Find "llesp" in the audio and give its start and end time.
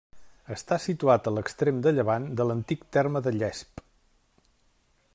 3.39-3.87